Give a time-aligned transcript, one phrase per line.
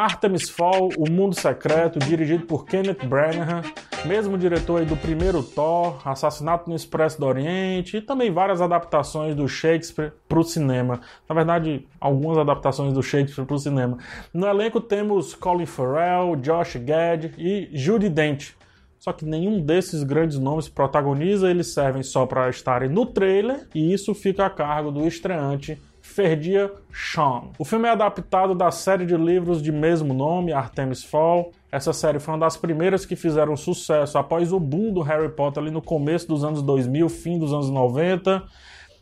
[0.00, 3.62] Artemis Fall, O Mundo Secreto, dirigido por Kenneth Branagh,
[4.06, 9.46] mesmo diretor do primeiro Thor, Assassinato no Expresso do Oriente e também várias adaptações do
[9.46, 11.02] Shakespeare para o cinema.
[11.28, 13.98] Na verdade, algumas adaptações do Shakespeare para o cinema.
[14.32, 18.52] No elenco temos Colin Farrell, Josh Gad e Judy Dent.
[18.98, 23.92] Só que nenhum desses grandes nomes protagoniza, eles servem só para estarem no trailer e
[23.92, 27.50] isso fica a cargo do estreante Ferdia Sean.
[27.58, 31.52] O filme é adaptado da série de livros de mesmo nome, Artemis Fall.
[31.70, 35.62] Essa série foi uma das primeiras que fizeram sucesso após o boom do Harry Potter
[35.62, 38.42] ali no começo dos anos 2000, fim dos anos 90.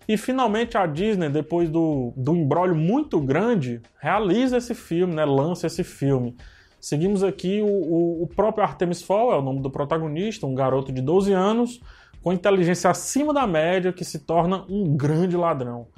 [0.09, 5.25] E finalmente a Disney, depois do, do embrólio muito grande, realiza esse filme, né?
[5.25, 6.35] lança esse filme.
[6.81, 10.93] Seguimos aqui o, o, o próprio Artemis Fall, é o nome do protagonista, um garoto
[10.93, 11.81] de 12 anos,
[12.23, 15.89] com inteligência acima da média, que se torna um grande ladrão.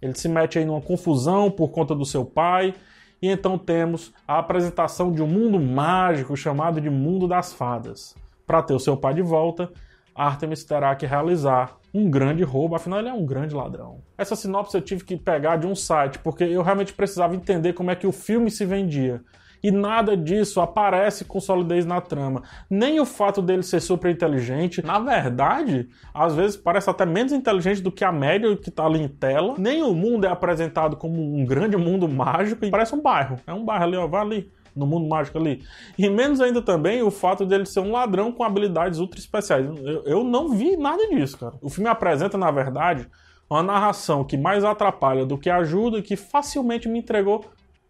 [0.00, 2.74] Ele se mete aí numa confusão por conta do seu pai,
[3.20, 8.14] e então temos a apresentação de um mundo mágico chamado de Mundo das Fadas.
[8.46, 9.70] Para ter o seu pai de volta,
[10.14, 14.02] Artemis terá que realizar um grande roubo, afinal ele é um grande ladrão.
[14.18, 17.90] Essa sinopse eu tive que pegar de um site, porque eu realmente precisava entender como
[17.90, 19.22] é que o filme se vendia
[19.62, 22.42] e nada disso aparece com solidez na trama.
[22.68, 27.80] Nem o fato dele ser super inteligente, na verdade, às vezes parece até menos inteligente
[27.80, 29.54] do que a média que tá ali em tela.
[29.58, 33.38] Nem o mundo é apresentado como um grande mundo mágico e parece um bairro.
[33.46, 35.62] É um bairro ali, ó, vai ali no mundo mágico ali.
[35.98, 39.64] E menos ainda também o fato dele ser um ladrão com habilidades ultra especiais.
[39.64, 41.54] Eu, eu não vi nada disso, cara.
[41.62, 43.08] O filme apresenta, na verdade,
[43.48, 47.44] uma narração que mais atrapalha do que ajuda e que facilmente me entregou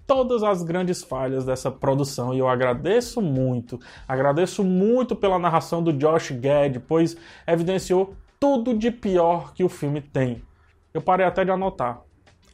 [0.06, 3.80] todas as grandes falhas dessa produção e eu agradeço muito.
[4.06, 10.00] Agradeço muito pela narração do Josh Gad, pois evidenciou tudo de pior que o filme
[10.00, 10.42] tem.
[10.94, 12.05] Eu parei até de anotar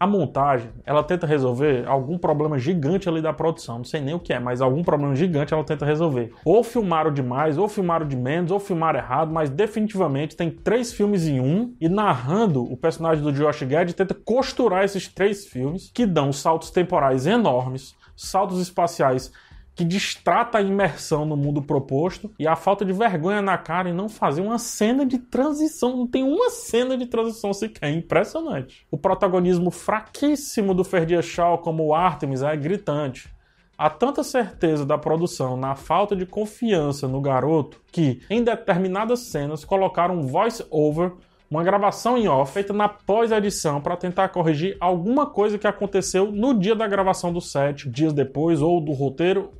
[0.02, 3.78] a montagem, ela tenta resolver algum problema gigante ali da produção.
[3.78, 6.32] Não sei nem o que é, mas algum problema gigante ela tenta resolver.
[6.44, 11.28] Ou filmaram demais, ou filmaram de menos, ou filmaram errado, mas definitivamente tem três filmes
[11.28, 11.72] em um.
[11.80, 16.70] E narrando, o personagem do Josh Gad tenta costurar esses três filmes, que dão saltos
[16.70, 19.30] temporais enormes, saltos espaciais
[19.74, 23.94] que distrata a imersão no mundo proposto e a falta de vergonha na cara em
[23.94, 25.96] não fazer uma cena de transição.
[25.96, 27.88] Não tem uma cena de transição sequer.
[27.88, 28.86] É impressionante.
[28.90, 33.32] O protagonismo fraquíssimo do Ferdia Shaw como o Artemis é gritante.
[33.78, 39.64] Há tanta certeza da produção na falta de confiança no garoto que, em determinadas cenas,
[39.64, 41.12] colocaram um voice-over
[41.52, 46.58] uma gravação em off feita na pós-edição para tentar corrigir alguma coisa que aconteceu no
[46.58, 49.50] dia da gravação do set, dias depois, ou do roteiro,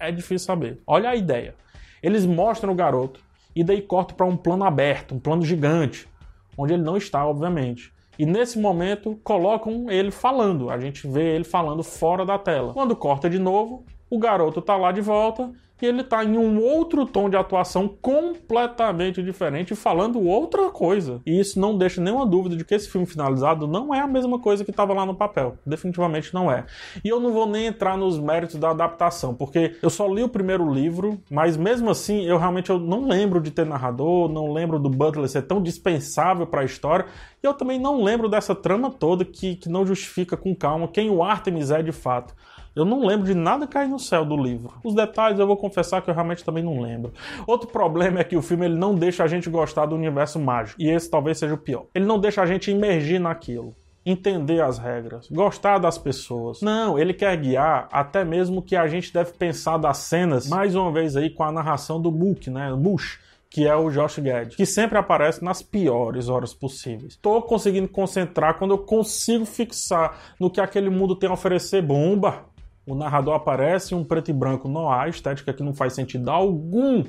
[0.00, 0.80] é difícil saber.
[0.86, 1.54] Olha a ideia.
[2.02, 3.20] Eles mostram o garoto
[3.54, 6.08] e daí cortam para um plano aberto, um plano gigante,
[6.56, 7.92] onde ele não está, obviamente.
[8.18, 10.70] E nesse momento colocam ele falando.
[10.70, 12.72] A gente vê ele falando fora da tela.
[12.72, 16.62] Quando corta de novo, o garoto está lá de volta e ele está em um
[16.62, 21.20] outro tom de atuação completamente diferente, falando outra coisa.
[21.24, 24.38] E isso não deixa nenhuma dúvida de que esse filme finalizado não é a mesma
[24.38, 25.56] coisa que estava lá no papel.
[25.64, 26.66] Definitivamente não é.
[27.04, 30.28] E eu não vou nem entrar nos méritos da adaptação, porque eu só li o
[30.28, 34.78] primeiro livro, mas mesmo assim eu realmente eu não lembro de ter narrador, não lembro
[34.78, 37.06] do Butler ser tão dispensável para a história,
[37.42, 41.10] e eu também não lembro dessa trama toda que, que não justifica com calma quem
[41.10, 42.34] o Artemis é de fato.
[42.74, 44.74] Eu não lembro de nada cair no céu do livro.
[44.84, 47.12] Os detalhes eu vou confessar que eu realmente também não lembro.
[47.46, 50.80] Outro problema é que o filme ele não deixa a gente gostar do universo mágico.
[50.80, 51.86] E esse talvez seja o pior.
[51.94, 56.60] Ele não deixa a gente imergir naquilo entender as regras, gostar das pessoas.
[56.62, 60.90] Não, ele quer guiar até mesmo que a gente deve pensar das cenas, mais uma
[60.90, 62.72] vez aí com a narração do Book, né?
[62.74, 63.18] Bush,
[63.50, 67.16] que é o Josh Gad, que sempre aparece nas piores horas possíveis.
[67.16, 72.44] Tô conseguindo concentrar quando eu consigo fixar no que aquele mundo tem a oferecer bomba,
[72.86, 77.04] o narrador aparece em um preto e branco há, estética que não faz sentido algum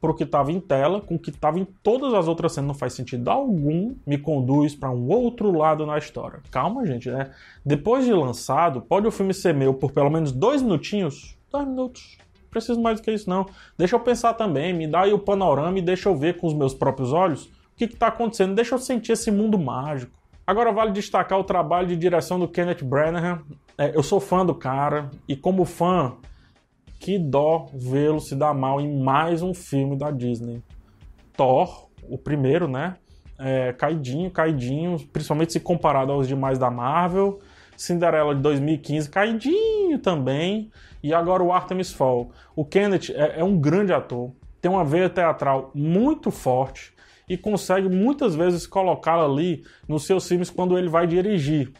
[0.00, 2.68] para o que estava em tela, com o que estava em todas as outras cenas
[2.68, 6.40] não faz sentido algum, me conduz para um outro lado na história.
[6.50, 7.30] Calma, gente, né?
[7.64, 11.36] Depois de lançado, pode o filme ser meu por pelo menos dois minutinhos?
[11.50, 12.16] Dois minutos.
[12.42, 13.46] Não preciso mais do que isso, não.
[13.76, 16.54] Deixa eu pensar também, me dá aí o panorama e deixa eu ver com os
[16.54, 18.54] meus próprios olhos o que está acontecendo.
[18.54, 20.17] Deixa eu sentir esse mundo mágico.
[20.48, 23.42] Agora vale destacar o trabalho de direção do Kenneth Branagh.
[23.76, 26.16] É, eu sou fã do cara e como fã,
[26.98, 30.62] que dó vê-lo se dar mal em mais um filme da Disney.
[31.36, 32.96] Thor, o primeiro, né?
[33.38, 37.40] É, caidinho, caidinho, principalmente se comparado aos demais da Marvel.
[37.76, 40.70] Cinderela de 2015, caidinho também.
[41.02, 42.30] E agora o Artemis Fall.
[42.56, 46.96] O Kenneth é, é um grande ator, tem uma veia teatral muito forte
[47.28, 51.72] e consegue muitas vezes colocá-la ali nos seus filmes quando ele vai dirigir.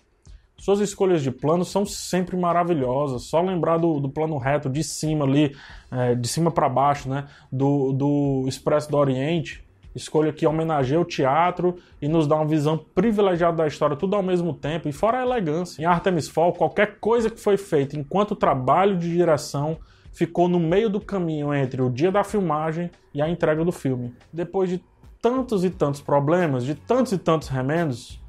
[0.59, 3.23] Suas escolhas de plano são sempre maravilhosas.
[3.23, 5.55] Só lembrar do, do plano reto de cima ali,
[5.91, 7.27] é, de cima para baixo, né?
[7.51, 9.65] Do, do Expresso do Oriente.
[9.95, 14.23] Escolha que homenageia o teatro e nos dá uma visão privilegiada da história, tudo ao
[14.23, 15.81] mesmo tempo, e fora a elegância.
[15.81, 19.79] Em Artemis Fall, qualquer coisa que foi feita enquanto trabalho de direção
[20.13, 24.13] ficou no meio do caminho entre o dia da filmagem e a entrega do filme.
[24.33, 24.81] Depois de
[25.21, 28.21] tantos e tantos problemas, de tantos e tantos remendos,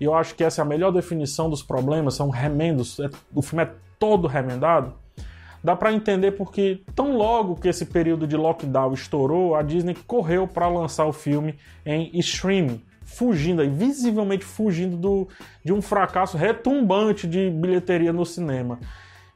[0.00, 3.42] e eu acho que essa é a melhor definição dos problemas, são remendos, é, o
[3.42, 4.94] filme é todo remendado,
[5.62, 10.46] dá para entender porque tão logo que esse período de lockdown estourou, a Disney correu
[10.46, 15.28] para lançar o filme em streaming, fugindo aí, visivelmente fugindo do,
[15.64, 18.78] de um fracasso retumbante de bilheteria no cinema.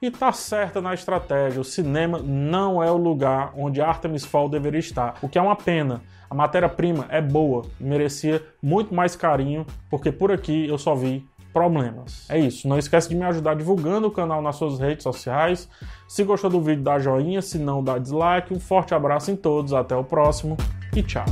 [0.02, 4.80] E tá certa na estratégia, o cinema não é o lugar onde Artemis Fall deveria
[4.80, 10.12] estar, o que é uma pena a matéria-prima é boa merecia muito mais carinho, porque
[10.12, 12.30] por aqui eu só vi problemas.
[12.30, 12.68] É isso.
[12.68, 15.68] Não esquece de me ajudar divulgando o canal nas suas redes sociais.
[16.08, 17.42] Se gostou do vídeo, dá joinha.
[17.42, 18.54] Se não, dá dislike.
[18.54, 19.72] Um forte abraço em todos.
[19.72, 20.56] Até o próximo
[20.94, 21.24] e tchau.